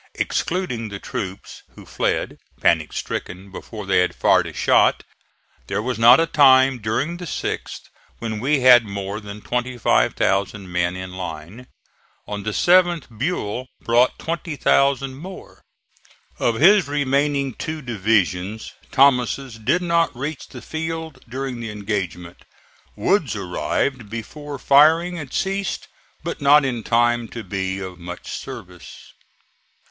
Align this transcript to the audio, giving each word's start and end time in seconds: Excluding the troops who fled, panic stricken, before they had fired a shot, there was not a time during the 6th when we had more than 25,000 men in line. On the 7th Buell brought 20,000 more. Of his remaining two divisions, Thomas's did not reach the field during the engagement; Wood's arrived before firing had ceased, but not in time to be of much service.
Excluding 0.15 0.89
the 0.89 0.97
troops 0.97 1.61
who 1.75 1.85
fled, 1.85 2.39
panic 2.59 2.91
stricken, 2.91 3.51
before 3.51 3.85
they 3.85 3.99
had 3.99 4.15
fired 4.15 4.47
a 4.47 4.51
shot, 4.53 5.03
there 5.67 5.79
was 5.79 5.99
not 5.99 6.19
a 6.19 6.25
time 6.25 6.79
during 6.79 7.17
the 7.17 7.25
6th 7.25 7.81
when 8.17 8.39
we 8.39 8.61
had 8.61 8.83
more 8.83 9.19
than 9.19 9.41
25,000 9.41 10.71
men 10.71 10.95
in 10.95 11.11
line. 11.13 11.67
On 12.27 12.41
the 12.41 12.49
7th 12.49 13.15
Buell 13.15 13.67
brought 13.79 14.17
20,000 14.17 15.13
more. 15.17 15.61
Of 16.39 16.55
his 16.55 16.87
remaining 16.87 17.53
two 17.53 17.83
divisions, 17.83 18.73
Thomas's 18.91 19.59
did 19.59 19.83
not 19.83 20.17
reach 20.17 20.47
the 20.47 20.63
field 20.63 21.23
during 21.29 21.59
the 21.59 21.69
engagement; 21.69 22.37
Wood's 22.95 23.35
arrived 23.35 24.09
before 24.09 24.57
firing 24.57 25.17
had 25.17 25.31
ceased, 25.31 25.87
but 26.23 26.41
not 26.41 26.65
in 26.65 26.81
time 26.81 27.27
to 27.27 27.43
be 27.43 27.77
of 27.77 27.99
much 27.99 28.31
service. 28.31 29.13